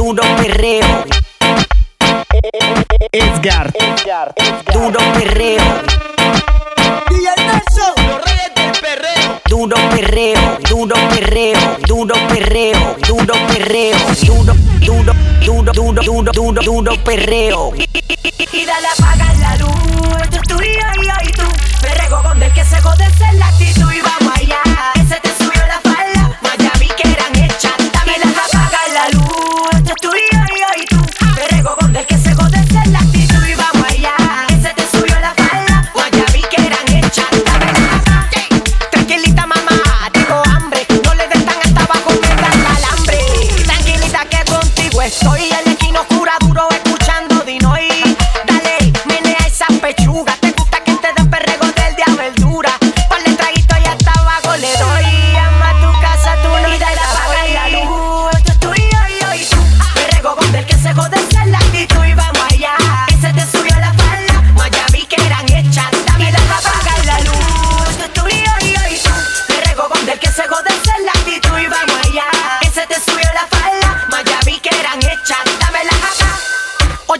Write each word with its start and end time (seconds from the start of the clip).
duro 0.00 0.22
perreo. 0.38 1.04
Edgar, 3.12 3.70
duro 4.72 4.98
perreo. 5.12 5.62
Los 7.10 8.24
reyes 8.24 8.50
del 8.56 8.72
perreo. 8.80 9.40
Duro 9.46 9.76
perreo, 9.90 10.58
duro 10.70 10.96
perreo, 11.10 11.76
duro 11.86 12.14
perreo, 12.28 12.96
duro 13.06 13.34
perreo, 13.48 13.98
duro, 14.26 14.54
duro, 14.80 15.12
duro, 15.44 15.72
duro, 15.74 16.02
duro, 16.02 16.32
duro, 16.32 16.62
duro 16.62 17.04
perreo. 17.04 17.72
Y 17.76 18.64
dale 18.64 18.88
apagar 18.96 19.36
la 19.36 19.56
luz, 19.56 20.30
tú 20.48 20.56
y 20.62 20.72
yo 20.72 21.02
y 21.02 21.06
yo 21.06 21.14
y 21.24 21.32
tú. 21.32 21.42
Me 21.82 21.94
rego 21.94 22.22
con 22.22 22.38
del 22.40 22.50
que 22.54 22.64
se 22.64 22.80
jode 22.80 22.99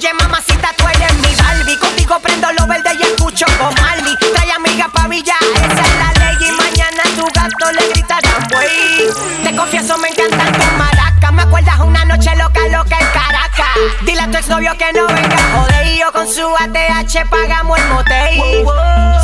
Oye, 0.00 0.14
mamacita, 0.14 0.70
tú 0.78 0.88
eres 0.88 1.12
mi 1.16 1.34
Barbie. 1.34 1.76
Contigo 1.76 2.18
prendo 2.22 2.50
lo 2.58 2.66
verde 2.66 2.88
y 2.98 3.02
escucho 3.02 3.44
con 3.58 3.74
Marley. 3.74 4.16
Trae 4.34 4.50
amiga 4.50 4.88
pa' 4.90 5.06
Villa, 5.08 5.34
esa 5.56 5.82
es 5.82 5.94
la 5.98 6.12
ley. 6.24 6.48
Y 6.48 6.52
mañana 6.52 7.02
tu 7.16 7.26
gato 7.34 7.70
le 7.70 7.86
gritarán, 7.90 8.48
güey. 8.50 9.10
Te 9.44 9.54
confieso, 9.54 9.98
me 9.98 10.08
encantan 10.08 10.54
tus 10.54 10.72
maracas. 10.78 11.32
Me 11.34 11.42
acuerdas 11.42 11.78
una 11.80 12.06
noche 12.06 12.34
loca, 12.36 12.60
loca 12.72 12.98
en 12.98 13.06
Caracas. 13.08 13.76
Dile 14.06 14.22
a 14.22 14.30
tu 14.30 14.38
exnovio 14.38 14.72
que 14.78 14.90
no 14.94 15.06
venga, 15.06 15.36
joder. 15.54 15.94
Yo 15.94 16.10
con 16.12 16.26
su 16.26 16.48
ATH 16.48 17.28
pagamos 17.28 17.78
el 17.78 17.88
motel. 17.88 18.40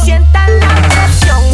Sientan 0.05 0.61
la 0.61 0.74
presión, 0.74 1.45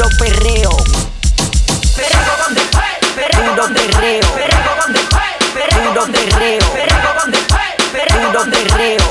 Duro 0.00 0.16
perreo, 0.16 0.70
perreo. 1.94 2.54
del 2.54 2.64
perreo. 2.64 3.60
con 3.60 3.74
del 3.74 3.90
perreo. 3.90 4.24
del 6.00 6.26
perrego 6.30 6.72
Duro 8.18 8.32
con 8.32 8.50
del 8.50 8.64
perreo. 8.64 9.04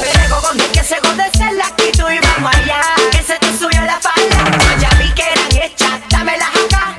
perrego 0.00 0.40
con 0.40 0.56
del 0.56 0.70
que 0.72 0.82
se 0.82 0.96
jode 0.96 1.30
esa 1.34 1.50
es 1.50 1.56
la 1.56 1.66
actitud 1.66 2.10
y 2.10 2.18
vamos 2.20 2.54
allá. 2.56 2.80
Que 3.12 3.22
se 3.22 3.38
te 3.38 3.52
subió 3.58 3.82
la 3.82 4.00
falda. 4.00 4.38
Ya 4.80 4.88
vi 4.96 5.12
que 5.12 5.24
eran 5.30 5.62
hechas 5.62 6.00
dámelas 6.08 6.48
acá. 6.48 6.96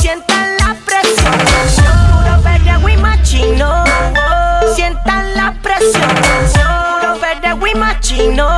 Sientan 0.00 0.56
la 0.56 0.74
presión. 0.84 1.38
Puro 2.10 2.42
verde 2.42 2.76
we 2.78 2.96
machino. 2.96 3.84
Sientan 4.74 5.36
la 5.36 5.54
presión. 5.62 6.08
Puro 7.00 7.56
machino 7.76 8.57